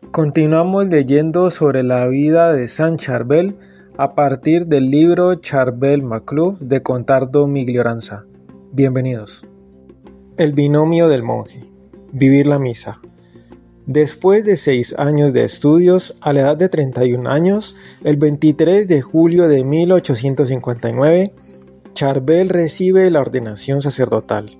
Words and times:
Continuamos 0.00 0.86
leyendo 0.86 1.50
sobre 1.50 1.82
la 1.82 2.06
vida 2.06 2.52
de 2.52 2.68
San 2.68 2.98
Charbel 2.98 3.56
a 3.96 4.14
partir 4.14 4.66
del 4.66 4.92
libro 4.92 5.34
Charbel 5.34 6.04
Macluf 6.04 6.60
de 6.60 6.82
Contardo 6.82 7.48
Miglioranza. 7.48 8.24
Bienvenidos. 8.72 9.44
El 10.38 10.52
binomio 10.52 11.08
del 11.08 11.24
monje. 11.24 11.68
Vivir 12.12 12.46
la 12.46 12.60
misa. 12.60 13.00
Después 13.86 14.44
de 14.44 14.56
seis 14.56 14.94
años 14.96 15.32
de 15.32 15.42
estudios, 15.42 16.16
a 16.20 16.32
la 16.32 16.40
edad 16.42 16.56
de 16.56 16.68
31 16.68 17.28
años, 17.28 17.74
el 18.04 18.18
23 18.18 18.86
de 18.86 19.02
julio 19.02 19.48
de 19.48 19.64
1859, 19.64 21.32
Charbel 21.94 22.48
recibe 22.48 23.10
la 23.10 23.20
ordenación 23.20 23.80
sacerdotal. 23.80 24.58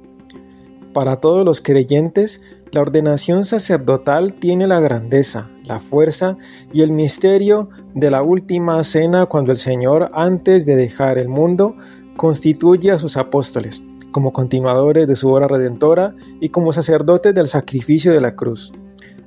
Para 0.99 1.21
todos 1.21 1.45
los 1.45 1.61
creyentes, 1.61 2.43
la 2.73 2.80
ordenación 2.80 3.45
sacerdotal 3.45 4.33
tiene 4.33 4.67
la 4.67 4.80
grandeza, 4.80 5.48
la 5.65 5.79
fuerza 5.79 6.37
y 6.73 6.83
el 6.83 6.91
misterio 6.91 7.69
de 7.95 8.11
la 8.11 8.23
última 8.23 8.83
cena 8.83 9.27
cuando 9.27 9.52
el 9.52 9.59
Señor, 9.59 10.11
antes 10.12 10.66
de 10.66 10.74
dejar 10.74 11.16
el 11.19 11.29
mundo, 11.29 11.77
constituye 12.16 12.91
a 12.91 12.98
sus 12.98 13.16
apóstoles 13.16 13.84
como 14.11 14.33
continuadores 14.33 15.07
de 15.07 15.15
su 15.15 15.29
obra 15.29 15.47
redentora 15.47 16.16
y 16.41 16.48
como 16.48 16.73
sacerdotes 16.73 17.33
del 17.33 17.46
sacrificio 17.46 18.12
de 18.12 18.21
la 18.21 18.35
cruz, 18.35 18.73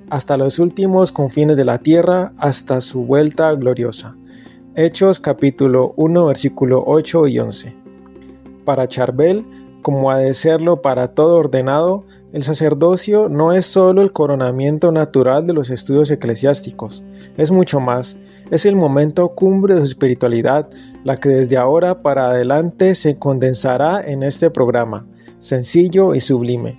hasta 0.10 0.36
los 0.36 0.60
últimos 0.60 1.14
confines 1.14 1.56
de 1.56 1.64
la 1.64 1.78
tierra, 1.78 2.34
hasta 2.36 2.82
su 2.82 3.06
vuelta 3.06 3.50
gloriosa. 3.54 4.18
Hechos 4.76 5.22
capítulo 5.22 5.94
1 5.96 6.26
versículo 6.26 6.84
8 6.86 7.28
y 7.28 7.40
11. 7.40 7.76
Para 8.66 8.90
Charbel, 8.90 9.46
como 9.82 10.12
ha 10.12 10.18
de 10.18 10.34
serlo 10.34 10.82
para 10.82 11.10
todo 11.10 11.36
ordenado, 11.36 12.04
el 12.34 12.44
sacerdocio 12.44 13.30
no 13.30 13.54
es 13.54 13.66
sólo 13.66 14.02
el 14.02 14.12
coronamiento 14.12 14.92
natural 14.92 15.46
de 15.46 15.54
los 15.54 15.70
estudios 15.70 16.10
eclesiásticos, 16.12 17.04
es 17.38 17.52
mucho 17.52 17.80
más, 17.80 18.18
es 18.52 18.66
el 18.66 18.76
momento 18.76 19.30
cumbre 19.30 19.76
de 19.76 19.82
su 19.82 19.88
espiritualidad, 19.88 20.70
la 21.04 21.18
que 21.18 21.30
desde 21.30 21.58
ahora 21.58 22.02
para 22.02 22.30
adelante 22.30 22.96
se 22.96 23.18
condensará 23.18 24.02
en 24.02 24.24
este 24.24 24.50
programa, 24.50 25.06
sencillo 25.40 26.16
y 26.16 26.22
sublime. 26.22 26.78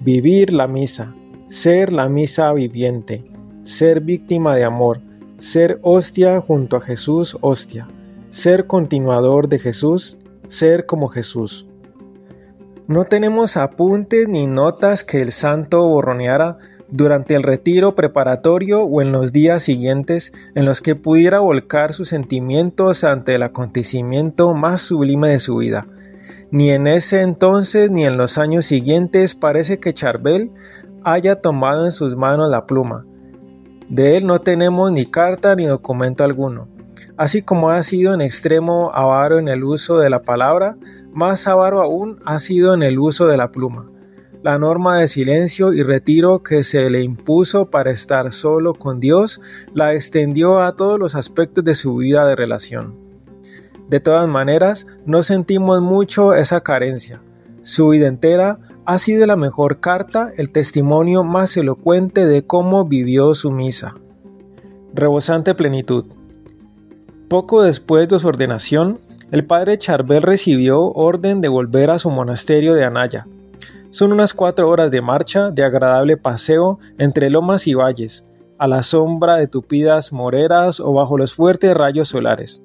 Vivir 0.00 0.52
la 0.52 0.66
misa, 0.66 1.14
ser 1.48 1.92
la 1.92 2.08
misa 2.08 2.52
viviente, 2.52 3.24
ser 3.64 4.00
víctima 4.00 4.54
de 4.54 4.64
amor, 4.64 5.00
ser 5.38 5.78
hostia 5.82 6.40
junto 6.40 6.76
a 6.76 6.80
Jesús 6.80 7.36
hostia, 7.40 7.88
ser 8.30 8.66
continuador 8.66 9.48
de 9.48 9.58
Jesús, 9.58 10.18
ser 10.48 10.86
como 10.86 11.08
Jesús. 11.08 11.66
No 12.88 13.04
tenemos 13.04 13.56
apuntes 13.56 14.28
ni 14.28 14.46
notas 14.46 15.02
que 15.02 15.20
el 15.20 15.32
santo 15.32 15.88
borroneara 15.88 16.58
durante 16.88 17.34
el 17.34 17.42
retiro 17.42 17.96
preparatorio 17.96 18.82
o 18.82 19.02
en 19.02 19.10
los 19.10 19.32
días 19.32 19.64
siguientes 19.64 20.32
en 20.54 20.64
los 20.66 20.82
que 20.82 20.94
pudiera 20.94 21.40
volcar 21.40 21.94
sus 21.94 22.10
sentimientos 22.10 23.02
ante 23.02 23.34
el 23.34 23.42
acontecimiento 23.42 24.54
más 24.54 24.82
sublime 24.82 25.30
de 25.30 25.40
su 25.40 25.56
vida. 25.56 25.84
Ni 26.52 26.70
en 26.70 26.86
ese 26.86 27.22
entonces 27.22 27.90
ni 27.90 28.06
en 28.06 28.16
los 28.16 28.38
años 28.38 28.66
siguientes 28.66 29.34
parece 29.34 29.80
que 29.80 29.92
Charbel 29.92 30.52
haya 31.02 31.40
tomado 31.40 31.86
en 31.86 31.92
sus 31.92 32.14
manos 32.14 32.48
la 32.50 32.66
pluma. 32.66 33.04
De 33.88 34.16
él 34.16 34.26
no 34.26 34.42
tenemos 34.42 34.92
ni 34.92 35.06
carta 35.06 35.56
ni 35.56 35.66
documento 35.66 36.22
alguno. 36.22 36.68
Así 37.16 37.42
como 37.42 37.70
ha 37.70 37.82
sido 37.82 38.14
en 38.14 38.20
extremo 38.20 38.90
avaro 38.94 39.38
en 39.38 39.48
el 39.48 39.64
uso 39.64 39.98
de 39.98 40.10
la 40.10 40.22
palabra, 40.22 40.76
más 41.16 41.46
avaro 41.46 41.80
aún 41.80 42.20
ha 42.26 42.38
sido 42.38 42.74
en 42.74 42.82
el 42.82 42.98
uso 42.98 43.26
de 43.26 43.38
la 43.38 43.50
pluma. 43.50 43.90
La 44.42 44.58
norma 44.58 45.00
de 45.00 45.08
silencio 45.08 45.72
y 45.72 45.82
retiro 45.82 46.42
que 46.42 46.62
se 46.62 46.90
le 46.90 47.02
impuso 47.02 47.70
para 47.70 47.90
estar 47.90 48.30
solo 48.32 48.74
con 48.74 49.00
Dios 49.00 49.40
la 49.72 49.94
extendió 49.94 50.60
a 50.60 50.76
todos 50.76 51.00
los 51.00 51.14
aspectos 51.14 51.64
de 51.64 51.74
su 51.74 51.96
vida 51.96 52.26
de 52.28 52.36
relación. 52.36 52.96
De 53.88 53.98
todas 53.98 54.28
maneras, 54.28 54.86
no 55.06 55.22
sentimos 55.22 55.80
mucho 55.80 56.34
esa 56.34 56.60
carencia. 56.60 57.22
Su 57.62 57.88
vida 57.88 58.08
entera 58.08 58.58
ha 58.84 58.98
sido 58.98 59.24
la 59.24 59.36
mejor 59.36 59.80
carta, 59.80 60.30
el 60.36 60.52
testimonio 60.52 61.24
más 61.24 61.56
elocuente 61.56 62.26
de 62.26 62.46
cómo 62.46 62.84
vivió 62.84 63.32
su 63.32 63.50
misa. 63.50 63.94
Rebosante 64.92 65.54
plenitud. 65.54 66.04
Poco 67.28 67.62
después 67.62 68.06
de 68.10 68.20
su 68.20 68.28
ordenación, 68.28 69.00
el 69.32 69.44
padre 69.44 69.76
Charbel 69.78 70.22
recibió 70.22 70.92
orden 70.92 71.40
de 71.40 71.48
volver 71.48 71.90
a 71.90 71.98
su 71.98 72.10
monasterio 72.10 72.74
de 72.74 72.84
Anaya. 72.84 73.26
Son 73.90 74.12
unas 74.12 74.34
cuatro 74.34 74.68
horas 74.68 74.90
de 74.92 75.00
marcha 75.00 75.50
de 75.50 75.64
agradable 75.64 76.16
paseo 76.16 76.78
entre 76.98 77.28
lomas 77.30 77.66
y 77.66 77.74
valles, 77.74 78.24
a 78.58 78.68
la 78.68 78.82
sombra 78.82 79.36
de 79.36 79.48
tupidas 79.48 80.12
moreras 80.12 80.80
o 80.80 80.92
bajo 80.92 81.18
los 81.18 81.34
fuertes 81.34 81.74
rayos 81.74 82.08
solares. 82.08 82.62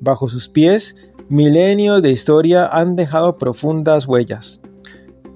Bajo 0.00 0.28
sus 0.28 0.48
pies, 0.48 0.96
milenios 1.28 2.02
de 2.02 2.10
historia 2.10 2.66
han 2.66 2.96
dejado 2.96 3.36
profundas 3.36 4.06
huellas. 4.06 4.60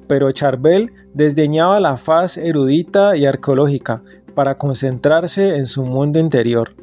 Pero 0.09 0.33
Charbel 0.33 0.93
desdeñaba 1.13 1.79
la 1.79 1.97
faz 1.97 2.37
erudita 2.39 3.17
y 3.17 3.27
arqueológica 3.27 4.03
para 4.35 4.57
concentrarse 4.57 5.57
en 5.57 5.67
su 5.67 5.85
mundo 5.85 6.19
interior 6.19 6.75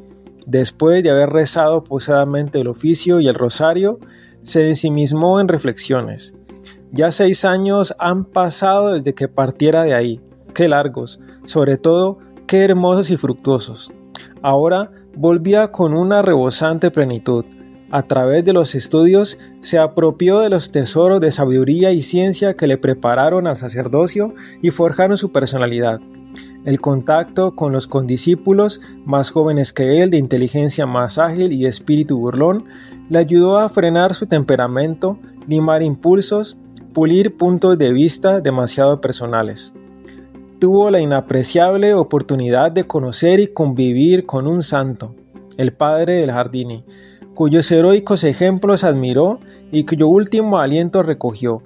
Después 0.45 1.03
de 1.03 1.11
haber 1.11 1.29
rezado 1.29 1.83
posadamente 1.83 2.59
el 2.59 2.67
oficio 2.67 3.19
y 3.19 3.27
el 3.27 3.35
rosario, 3.35 3.99
se 4.41 4.67
ensimismó 4.67 5.39
en 5.39 5.47
reflexiones. 5.47 6.35
Ya 6.91 7.11
seis 7.11 7.45
años 7.45 7.95
han 7.99 8.25
pasado 8.25 8.93
desde 8.93 9.13
que 9.13 9.27
partiera 9.27 9.83
de 9.83 9.93
ahí. 9.93 10.19
Qué 10.53 10.67
largos, 10.67 11.19
sobre 11.45 11.77
todo, 11.77 12.17
qué 12.47 12.63
hermosos 12.63 13.09
y 13.11 13.17
fructuosos. 13.17 13.93
Ahora 14.41 14.91
volvía 15.15 15.71
con 15.71 15.93
una 15.93 16.21
rebosante 16.21 16.91
plenitud. 16.91 17.45
A 17.91 18.03
través 18.03 18.45
de 18.45 18.53
los 18.53 18.73
estudios 18.73 19.37
se 19.61 19.77
apropió 19.77 20.39
de 20.39 20.49
los 20.49 20.71
tesoros 20.71 21.21
de 21.21 21.31
sabiduría 21.31 21.91
y 21.91 22.01
ciencia 22.01 22.55
que 22.55 22.67
le 22.67 22.77
prepararon 22.77 23.47
al 23.47 23.57
sacerdocio 23.57 24.33
y 24.61 24.71
forjaron 24.71 25.17
su 25.17 25.31
personalidad. 25.31 25.99
El 26.63 26.79
contacto 26.79 27.55
con 27.55 27.73
los 27.73 27.87
condiscípulos 27.87 28.81
más 29.03 29.31
jóvenes 29.31 29.73
que 29.73 30.01
él, 30.01 30.11
de 30.11 30.17
inteligencia 30.17 30.85
más 30.85 31.17
ágil 31.17 31.51
y 31.51 31.65
espíritu 31.65 32.19
burlón, 32.19 32.65
le 33.09 33.17
ayudó 33.17 33.57
a 33.57 33.69
frenar 33.69 34.13
su 34.13 34.27
temperamento, 34.27 35.17
limar 35.47 35.81
impulsos, 35.81 36.57
pulir 36.93 37.35
puntos 37.35 37.77
de 37.79 37.91
vista 37.91 38.41
demasiado 38.41 39.01
personales. 39.01 39.73
Tuvo 40.59 40.91
la 40.91 40.99
inapreciable 40.99 41.95
oportunidad 41.95 42.71
de 42.71 42.85
conocer 42.85 43.39
y 43.39 43.47
convivir 43.47 44.27
con 44.27 44.45
un 44.45 44.61
santo, 44.61 45.15
el 45.57 45.73
padre 45.73 46.17
del 46.17 46.31
Jardini, 46.31 46.83
cuyos 47.33 47.71
heroicos 47.71 48.23
ejemplos 48.23 48.83
admiró 48.83 49.39
y 49.71 49.85
cuyo 49.85 50.07
último 50.07 50.59
aliento 50.59 51.01
recogió. 51.01 51.63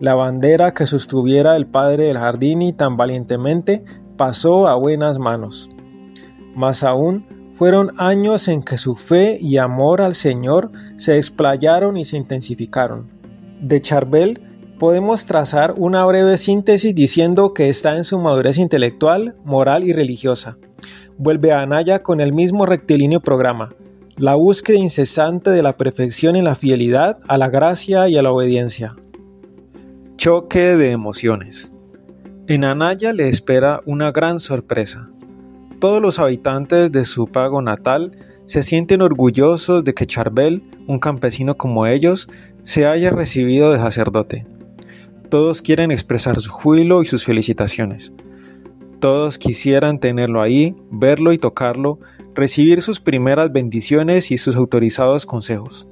La 0.00 0.14
bandera 0.14 0.74
que 0.74 0.84
sostuviera 0.84 1.56
el 1.56 1.66
padre 1.66 2.08
del 2.08 2.18
Jardini 2.18 2.74
tan 2.74 2.96
valientemente 2.96 3.82
pasó 4.18 4.68
a 4.68 4.74
buenas 4.74 5.18
manos. 5.18 5.70
Más 6.54 6.82
aún, 6.82 7.24
fueron 7.54 7.92
años 7.96 8.48
en 8.48 8.62
que 8.62 8.76
su 8.76 8.94
fe 8.94 9.38
y 9.40 9.56
amor 9.56 10.02
al 10.02 10.14
Señor 10.14 10.70
se 10.96 11.16
explayaron 11.16 11.96
y 11.96 12.04
se 12.04 12.18
intensificaron. 12.18 13.06
De 13.60 13.80
Charbel 13.80 14.42
podemos 14.78 15.24
trazar 15.24 15.74
una 15.76 16.04
breve 16.04 16.36
síntesis 16.36 16.94
diciendo 16.94 17.54
que 17.54 17.68
está 17.68 17.96
en 17.96 18.04
su 18.04 18.18
madurez 18.18 18.58
intelectual, 18.58 19.36
moral 19.44 19.84
y 19.84 19.92
religiosa. 19.92 20.56
Vuelve 21.16 21.52
a 21.52 21.62
Anaya 21.62 22.02
con 22.02 22.20
el 22.20 22.32
mismo 22.32 22.66
rectilíneo 22.66 23.20
programa, 23.20 23.70
la 24.16 24.34
búsqueda 24.34 24.78
incesante 24.78 25.50
de 25.50 25.62
la 25.62 25.76
perfección 25.76 26.36
en 26.36 26.44
la 26.44 26.56
fidelidad 26.56 27.18
a 27.28 27.38
la 27.38 27.48
gracia 27.48 28.08
y 28.08 28.16
a 28.16 28.22
la 28.22 28.32
obediencia. 28.32 28.94
Choque 30.16 30.76
de 30.76 30.90
emociones. 30.90 31.72
En 32.48 32.64
Anaya 32.64 33.12
le 33.12 33.28
espera 33.28 33.82
una 33.84 34.10
gran 34.10 34.38
sorpresa. 34.38 35.10
Todos 35.80 36.00
los 36.00 36.18
habitantes 36.18 36.90
de 36.90 37.04
su 37.04 37.26
pago 37.26 37.60
natal 37.60 38.12
se 38.46 38.62
sienten 38.62 39.02
orgullosos 39.02 39.84
de 39.84 39.92
que 39.92 40.06
Charbel, 40.06 40.62
un 40.86 40.98
campesino 40.98 41.58
como 41.58 41.86
ellos, 41.86 42.26
se 42.64 42.86
haya 42.86 43.10
recibido 43.10 43.70
de 43.70 43.78
sacerdote. 43.78 44.46
Todos 45.28 45.60
quieren 45.60 45.90
expresar 45.90 46.40
su 46.40 46.50
júbilo 46.50 47.02
y 47.02 47.04
sus 47.04 47.22
felicitaciones. 47.26 48.14
Todos 48.98 49.36
quisieran 49.36 50.00
tenerlo 50.00 50.40
ahí, 50.40 50.74
verlo 50.90 51.34
y 51.34 51.38
tocarlo, 51.38 51.98
recibir 52.34 52.80
sus 52.80 52.98
primeras 52.98 53.52
bendiciones 53.52 54.30
y 54.30 54.38
sus 54.38 54.56
autorizados 54.56 55.26
consejos. 55.26 55.86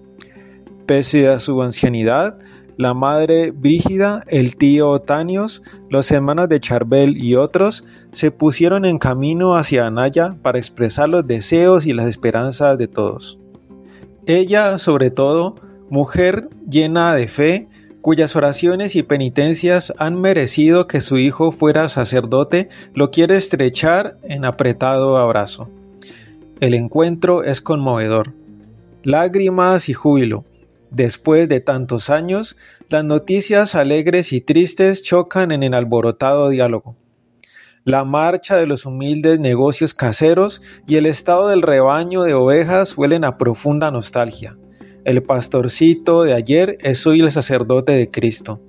Pese 0.87 1.29
a 1.29 1.39
su 1.39 1.61
ancianidad, 1.61 2.39
la 2.77 2.95
madre 2.95 3.51
Brígida, 3.51 4.23
el 4.29 4.57
tío 4.57 4.91
Otanios, 4.91 5.63
los 5.89 6.11
hermanos 6.11 6.49
de 6.49 6.61
Charbel 6.61 7.17
y 7.17 7.35
otros 7.35 7.85
se 8.13 8.31
pusieron 8.31 8.85
en 8.85 8.99
camino 8.99 9.57
hacia 9.57 9.87
Anaya 9.87 10.37
para 10.43 10.59
expresar 10.59 11.09
los 11.09 11.27
deseos 11.27 11.87
y 11.87 11.93
las 11.93 12.07
esperanzas 12.07 12.79
de 12.79 12.89
todos. 12.89 13.39
Ella, 14.27 14.79
sobre 14.79 15.11
todo, 15.11 15.55
mujer 15.89 16.49
llena 16.69 17.15
de 17.15 17.29
fe, 17.29 17.69
cuyas 18.03 18.37
oraciones 18.37 18.95
y 18.95 19.03
penitencias 19.03 19.93
han 19.99 20.21
merecido 20.21 20.87
que 20.87 21.01
su 21.01 21.19
hijo 21.19 21.51
fuera 21.53 21.89
sacerdote, 21.89 22.69
lo 22.95 23.11
quiere 23.11 23.37
estrechar 23.37 24.19
en 24.23 24.45
apretado 24.45 25.17
abrazo. 25.17 25.69
El 26.61 26.75
encuentro 26.75 27.43
es 27.43 27.61
conmovedor. 27.61 28.33
Lágrimas 29.03 29.89
y 29.89 29.93
júbilo. 29.93 30.45
Después 30.91 31.49
de 31.49 31.61
tantos 31.61 32.11
años, 32.11 32.57
las 32.89 33.05
noticias 33.05 33.75
alegres 33.75 34.33
y 34.33 34.41
tristes 34.41 35.03
chocan 35.03 35.51
en 35.51 35.63
el 35.63 35.75
alborotado 35.75 36.49
diálogo. 36.49 36.97
La 37.85 38.05
marcha 38.05 38.57
de 38.57 38.67
los 38.67 38.85
humildes 38.85 39.39
negocios 39.39 39.95
caseros 39.95 40.63
y 40.87 40.97
el 40.97 41.07
estado 41.07 41.49
del 41.49 41.63
rebaño 41.63 42.23
de 42.23 42.35
ovejas 42.35 42.97
huelen 42.99 43.25
a 43.25 43.39
profunda 43.39 43.91
nostalgia. 43.91 44.57
El 45.05 45.23
pastorcito 45.23 46.25
de 46.25 46.35
ayer 46.35 46.79
es 46.81 47.07
hoy 47.07 47.21
el 47.21 47.31
sacerdote 47.31 47.93
de 47.93 48.09
Cristo. 48.09 48.61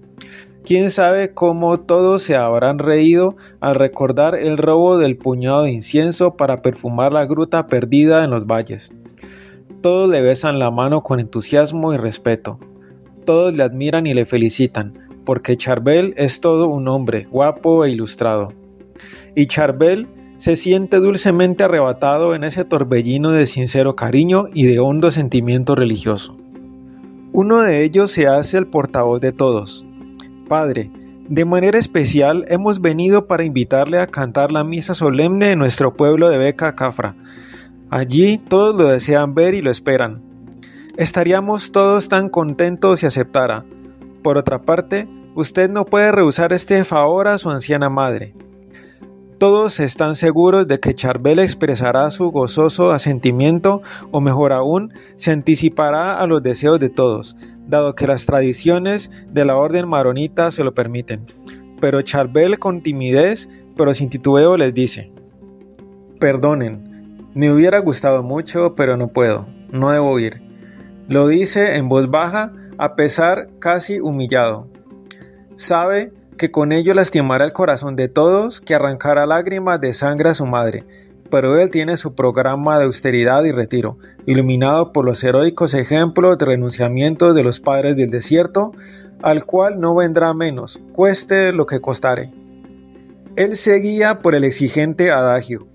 Quién 0.63 0.91
sabe 0.91 1.33
cómo 1.33 1.79
todos 1.79 2.21
se 2.23 2.35
habrán 2.35 2.77
reído 2.77 3.37
al 3.59 3.73
recordar 3.73 4.35
el 4.35 4.57
robo 4.57 4.97
del 4.97 5.17
puñado 5.17 5.63
de 5.63 5.71
incienso 5.71 6.35
para 6.35 6.61
perfumar 6.61 7.13
la 7.13 7.25
gruta 7.25 7.67
perdida 7.67 8.23
en 8.23 8.31
los 8.31 8.45
valles. 8.45 8.91
Todos 9.87 10.09
le 10.09 10.21
besan 10.21 10.59
la 10.59 10.69
mano 10.69 11.01
con 11.01 11.21
entusiasmo 11.21 11.93
y 11.93 11.97
respeto. 11.97 12.59
Todos 13.23 13.55
le 13.55 13.63
admiran 13.63 14.05
y 14.05 14.13
le 14.13 14.25
felicitan, 14.25 15.07
porque 15.23 15.55
Charbel 15.55 16.13
es 16.17 16.41
todo 16.41 16.67
un 16.67 16.89
hombre 16.89 17.23
guapo 17.31 17.85
e 17.85 17.91
ilustrado. 17.91 18.49
Y 19.33 19.47
Charbel 19.47 20.09
se 20.35 20.57
siente 20.57 20.97
dulcemente 20.97 21.63
arrebatado 21.63 22.35
en 22.35 22.43
ese 22.43 22.65
torbellino 22.65 23.31
de 23.31 23.45
sincero 23.45 23.95
cariño 23.95 24.49
y 24.53 24.65
de 24.65 24.79
hondo 24.79 25.09
sentimiento 25.09 25.73
religioso. 25.73 26.35
Uno 27.31 27.61
de 27.61 27.85
ellos 27.85 28.11
se 28.11 28.27
hace 28.27 28.57
el 28.57 28.67
portavoz 28.67 29.21
de 29.21 29.31
todos. 29.31 29.87
Padre, 30.49 30.91
de 31.29 31.45
manera 31.45 31.79
especial 31.79 32.43
hemos 32.49 32.81
venido 32.81 33.25
para 33.25 33.45
invitarle 33.45 33.99
a 33.99 34.07
cantar 34.07 34.51
la 34.51 34.65
misa 34.65 34.93
solemne 34.93 35.53
en 35.53 35.59
nuestro 35.59 35.93
pueblo 35.93 36.27
de 36.27 36.39
Beca 36.39 36.75
Cafra. 36.75 37.15
Allí 37.89 38.37
todos 38.37 38.75
lo 38.75 38.89
desean 38.89 39.33
ver 39.33 39.53
y 39.53 39.61
lo 39.61 39.71
esperan. 39.71 40.21
Estaríamos 40.97 41.71
todos 41.71 42.09
tan 42.09 42.27
contentos 42.29 42.99
si 42.99 43.05
aceptara. 43.05 43.63
Por 44.23 44.37
otra 44.37 44.63
parte, 44.63 45.07
usted 45.35 45.69
no 45.69 45.85
puede 45.85 46.11
rehusar 46.11 46.51
este 46.51 46.83
favor 46.83 47.27
a 47.27 47.37
su 47.37 47.49
anciana 47.49 47.89
madre. 47.89 48.33
Todos 49.37 49.79
están 49.79 50.15
seguros 50.15 50.67
de 50.67 50.79
que 50.79 50.95
Charbel 50.95 51.37
expresará 51.37 52.09
su 52.09 52.31
gozoso 52.31 52.91
asentimiento 52.91 53.83
o 54.11 54.19
mejor 54.19 54.51
aún, 54.51 54.91
se 55.15 55.31
anticipará 55.31 56.19
a 56.19 56.25
los 56.25 56.41
deseos 56.41 56.79
de 56.79 56.89
todos, 56.89 57.35
dado 57.67 57.93
que 57.93 58.07
las 58.07 58.25
tradiciones 58.25 59.11
de 59.31 59.45
la 59.45 59.55
orden 59.55 59.87
maronita 59.87 60.49
se 60.49 60.63
lo 60.63 60.73
permiten. 60.73 61.27
Pero 61.79 62.01
Charbel 62.01 62.57
con 62.57 62.81
timidez, 62.81 63.47
pero 63.75 63.93
sin 63.93 64.09
titubeo 64.09 64.57
les 64.57 64.73
dice, 64.73 65.11
Perdonen, 66.19 66.86
me 67.37 67.51
hubiera 67.51 67.77
gustado 67.77 68.23
mucho, 68.23 68.73
pero 68.73 68.97
no 68.97 69.09
puedo, 69.09 69.45
no 69.71 69.91
debo 69.91 70.17
ir. 70.17 70.41
Lo 71.07 71.27
dice 71.27 71.75
en 71.75 71.87
voz 71.87 72.09
baja, 72.09 72.51
a 72.79 72.95
pesar 72.95 73.49
casi 73.59 73.99
humillado. 73.99 74.67
Sabe 75.55 76.11
que 76.39 76.49
con 76.49 76.71
ello 76.71 76.95
lastimará 76.95 77.45
el 77.45 77.53
corazón 77.53 77.95
de 77.95 78.09
todos, 78.09 78.59
que 78.59 78.73
arrancará 78.73 79.27
lágrimas 79.27 79.79
de 79.79 79.93
sangre 79.93 80.29
a 80.29 80.33
su 80.33 80.47
madre. 80.47 80.83
Pero 81.29 81.59
él 81.59 81.69
tiene 81.69 81.97
su 81.97 82.15
programa 82.15 82.79
de 82.79 82.85
austeridad 82.85 83.43
y 83.43 83.51
retiro, 83.51 83.99
iluminado 84.25 84.91
por 84.91 85.05
los 85.05 85.23
heroicos 85.23 85.75
ejemplos 85.75 86.39
de 86.39 86.45
renunciamiento 86.45 87.35
de 87.35 87.43
los 87.43 87.59
padres 87.59 87.97
del 87.97 88.09
desierto, 88.09 88.71
al 89.21 89.45
cual 89.45 89.79
no 89.79 89.93
vendrá 89.93 90.33
menos, 90.33 90.79
cueste 90.91 91.53
lo 91.53 91.67
que 91.67 91.81
costare. 91.81 92.31
Él 93.35 93.57
seguía 93.57 94.19
por 94.23 94.33
el 94.33 94.43
exigente 94.43 95.11
adagio. 95.11 95.67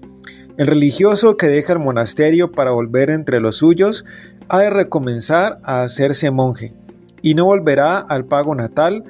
El 0.62 0.68
religioso 0.68 1.36
que 1.36 1.48
deja 1.48 1.72
el 1.72 1.80
monasterio 1.80 2.52
para 2.52 2.70
volver 2.70 3.10
entre 3.10 3.40
los 3.40 3.56
suyos 3.56 4.04
ha 4.48 4.60
de 4.60 4.70
recomenzar 4.70 5.58
a 5.64 5.82
hacerse 5.82 6.30
monje, 6.30 6.72
y 7.20 7.34
no 7.34 7.46
volverá 7.46 7.98
al 7.98 8.26
pago 8.26 8.54
natal, 8.54 9.02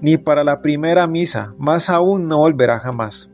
ni 0.00 0.18
para 0.18 0.44
la 0.44 0.62
primera 0.62 1.08
misa, 1.08 1.52
más 1.58 1.90
aún 1.90 2.28
no 2.28 2.38
volverá 2.38 2.78
jamás. 2.78 3.28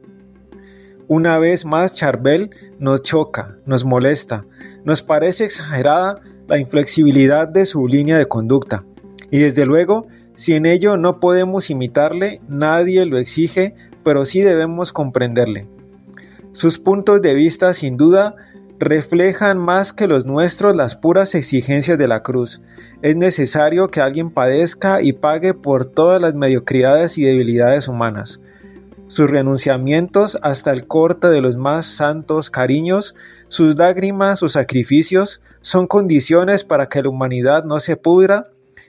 Una 1.06 1.38
vez 1.38 1.67
más 1.67 1.93
Charbel 1.93 2.49
nos 2.78 3.02
choca, 3.02 3.56
nos 3.67 3.84
molesta, 3.84 4.46
nos 4.84 5.02
parece 5.02 5.44
exagerada 5.44 6.23
la 6.49 6.58
inflexibilidad 6.58 7.46
de 7.46 7.67
su 7.67 7.87
línea 7.87 8.17
de 8.17 8.26
conducta, 8.26 8.84
y 9.31 9.40
desde 9.40 9.67
luego, 9.67 10.06
si 10.34 10.55
en 10.55 10.64
ello 10.64 10.96
no 10.96 11.20
podemos 11.20 11.69
imitarle, 11.69 12.40
nadie 12.49 13.05
lo 13.05 13.19
exige, 13.19 13.75
pero 14.02 14.25
sí 14.25 14.40
debemos 14.40 14.94
comprenderle. 14.94 15.75
Sus 16.56 16.79
puntos 16.79 17.20
de 17.20 17.35
vista 17.35 17.75
sin 17.75 17.99
duda 17.99 18.35
reflejan 18.79 19.58
más 19.58 19.93
que 19.93 20.06
los 20.06 20.25
nuestros 20.25 20.75
las 20.75 20.97
puras 20.97 21.35
exigencias 21.35 21.99
de 21.99 22.08
la 22.08 22.23
cruz. 22.23 22.62
Es 23.03 23.14
necesario 23.14 23.88
que 23.88 24.00
alguien 24.00 24.31
padezca 24.31 25.03
y 25.03 25.12
pague 25.12 25.53
por 25.53 25.85
todas 25.85 26.19
las 26.19 26.35
mediocridades 26.35 27.19
y 27.19 27.25
debilidades 27.25 27.88
humanas. 27.88 28.41
Sus 29.06 29.29
renunciamientos 29.29 30.38
hasta 30.41 30.73
el 30.73 30.87
corte 30.87 31.29
de 31.29 31.43
los 31.43 31.56
más 31.56 31.85
santos 31.85 32.49
cariños, 32.49 33.14
sus 33.49 33.76
lágrimas, 33.76 34.38
sus 34.38 34.52
sacrificios, 34.52 35.43
son 35.61 35.87
condiciones 35.87 36.64
para 36.64 36.88
que 36.88 37.02
la 37.02 37.11
humanidad 37.11 37.64
no 37.64 37.81
se 37.81 37.97
pudra 37.97 38.47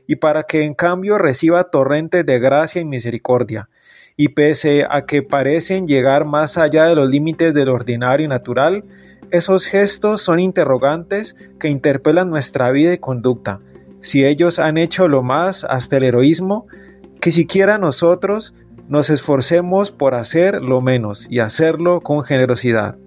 y 0.07 0.15
para 0.15 0.43
que 0.43 0.63
en 0.63 0.73
cambio 0.73 1.17
reciba 1.17 1.65
torrentes 1.65 2.25
de 2.25 2.39
gracia 2.39 2.79
y 2.79 2.85
misericordia. 2.85 3.67
Y 4.19 4.29
pese 4.29 4.85
a 4.89 5.05
que 5.05 5.21
parecen 5.21 5.85
llegar 5.85 6.25
más 6.25 6.57
allá 6.57 6.85
de 6.85 6.95
los 6.95 7.07
límites 7.07 7.53
del 7.53 7.69
ordinario 7.69 8.25
y 8.25 8.27
natural, 8.27 8.83
esos 9.29 9.67
gestos 9.67 10.23
son 10.23 10.39
interrogantes 10.39 11.35
que 11.59 11.69
interpelan 11.69 12.29
nuestra 12.29 12.71
vida 12.71 12.93
y 12.93 12.97
conducta. 12.97 13.59
Si 14.01 14.25
ellos 14.25 14.57
han 14.57 14.77
hecho 14.77 15.07
lo 15.07 15.21
más 15.21 15.63
hasta 15.63 15.97
el 15.97 16.03
heroísmo, 16.03 16.65
que 17.21 17.31
siquiera 17.31 17.77
nosotros 17.77 18.55
nos 18.87 19.11
esforcemos 19.11 19.91
por 19.91 20.15
hacer 20.15 20.63
lo 20.63 20.81
menos 20.81 21.27
y 21.29 21.39
hacerlo 21.39 22.01
con 22.01 22.23
generosidad. 22.23 22.97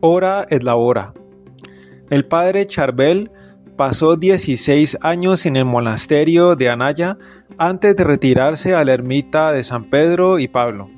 Hora 0.00 0.46
es 0.48 0.62
la 0.62 0.76
hora. 0.76 1.12
El 2.08 2.24
padre 2.24 2.66
Charbel 2.66 3.30
pasó 3.78 4.16
16 4.16 4.98
años 5.02 5.46
en 5.46 5.54
el 5.54 5.64
monasterio 5.64 6.56
de 6.56 6.68
Anaya 6.68 7.16
antes 7.58 7.94
de 7.94 8.02
retirarse 8.02 8.74
a 8.74 8.84
la 8.84 8.92
ermita 8.92 9.52
de 9.52 9.62
San 9.62 9.84
Pedro 9.84 10.40
y 10.40 10.48
Pablo. 10.48 10.90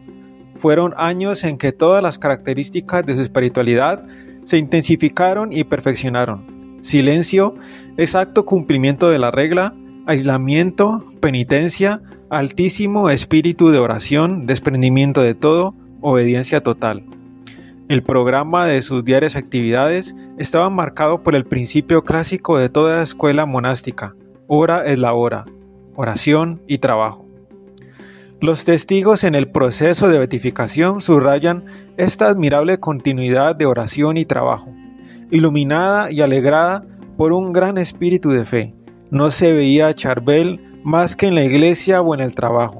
Fueron 0.56 0.94
años 0.96 1.44
en 1.44 1.58
que 1.58 1.72
todas 1.72 2.02
las 2.02 2.16
características 2.18 3.04
de 3.04 3.16
su 3.16 3.20
espiritualidad 3.20 4.02
se 4.44 4.56
intensificaron 4.56 5.52
y 5.52 5.64
perfeccionaron. 5.64 6.78
Silencio, 6.80 7.54
exacto 7.98 8.46
cumplimiento 8.46 9.10
de 9.10 9.18
la 9.18 9.30
regla, 9.30 9.74
aislamiento, 10.06 11.04
penitencia, 11.20 12.00
altísimo 12.30 13.10
espíritu 13.10 13.68
de 13.68 13.78
oración, 13.78 14.46
desprendimiento 14.46 15.20
de 15.20 15.34
todo, 15.34 15.74
obediencia 16.00 16.62
total. 16.62 17.04
El 17.90 18.04
programa 18.04 18.66
de 18.66 18.82
sus 18.82 19.04
diarias 19.04 19.34
actividades 19.34 20.14
estaba 20.38 20.70
marcado 20.70 21.24
por 21.24 21.34
el 21.34 21.44
principio 21.44 22.04
clásico 22.04 22.56
de 22.56 22.68
toda 22.68 23.02
escuela 23.02 23.46
monástica, 23.46 24.14
hora 24.46 24.86
es 24.86 24.96
la 24.96 25.12
hora, 25.12 25.44
oración 25.96 26.62
y 26.68 26.78
trabajo. 26.78 27.26
Los 28.40 28.64
testigos 28.64 29.24
en 29.24 29.34
el 29.34 29.50
proceso 29.50 30.06
de 30.06 30.18
beatificación 30.18 31.00
subrayan 31.00 31.64
esta 31.96 32.28
admirable 32.28 32.78
continuidad 32.78 33.56
de 33.56 33.66
oración 33.66 34.18
y 34.18 34.24
trabajo, 34.24 34.72
iluminada 35.32 36.12
y 36.12 36.20
alegrada 36.20 36.84
por 37.16 37.32
un 37.32 37.52
gran 37.52 37.76
espíritu 37.76 38.30
de 38.30 38.44
fe. 38.44 38.72
No 39.10 39.30
se 39.30 39.52
veía 39.52 39.88
a 39.88 39.94
Charbel 39.94 40.60
más 40.84 41.16
que 41.16 41.26
en 41.26 41.34
la 41.34 41.42
iglesia 41.42 42.02
o 42.02 42.14
en 42.14 42.20
el 42.20 42.36
trabajo. 42.36 42.79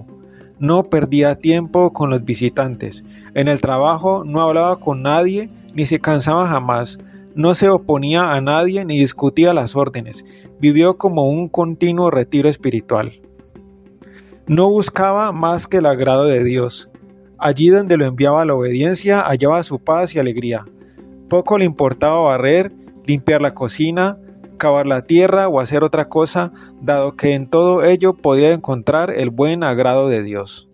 No 0.61 0.85
perdía 0.85 1.37
tiempo 1.37 1.95
con 1.95 2.11
los 2.11 2.23
visitantes. 2.23 3.03
En 3.33 3.49
el 3.49 3.63
trabajo 3.63 4.25
no 4.27 4.43
hablaba 4.43 4.79
con 4.79 5.03
nadie 5.03 5.49
ni 5.75 5.87
se 5.87 6.01
cansaba 6.01 6.47
jamás. 6.49 6.99
No 7.35 7.55
se 7.55 7.71
oponía 7.71 8.33
a 8.33 8.43
nadie 8.43 8.85
ni 8.85 8.99
discutía 8.99 9.55
las 9.55 9.75
órdenes. 9.75 10.23
Vivió 10.61 10.99
como 10.99 11.31
un 11.31 11.49
continuo 11.49 12.11
retiro 12.11 12.51
espiritual. 12.51 13.13
No 14.47 14.69
buscaba 14.69 15.33
más 15.33 15.67
que 15.67 15.79
el 15.79 15.87
agrado 15.87 16.25
de 16.25 16.45
Dios. 16.45 16.91
Allí 17.39 17.69
donde 17.71 17.97
lo 17.97 18.05
enviaba 18.05 18.45
la 18.45 18.55
obediencia 18.55 19.23
hallaba 19.23 19.63
su 19.63 19.79
paz 19.79 20.15
y 20.15 20.19
alegría. 20.19 20.67
Poco 21.31 21.57
le 21.57 21.65
importaba 21.65 22.21
barrer, 22.21 22.71
limpiar 23.07 23.41
la 23.41 23.55
cocina, 23.55 24.19
cavar 24.61 24.87
la 24.87 25.03
tierra 25.07 25.49
o 25.49 25.59
hacer 25.59 25.83
otra 25.83 26.09
cosa, 26.09 26.53
dado 26.81 27.17
que 27.17 27.35
en 27.35 27.49
todo 27.49 27.83
ello 27.83 28.13
podía 28.13 28.53
encontrar 28.53 29.11
el 29.11 29.31
buen 29.31 29.65
agrado 29.65 30.09
de 30.09 30.23
Dios. 30.23 30.70